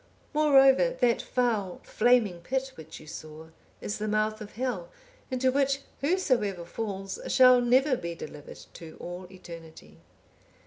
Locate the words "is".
3.81-3.99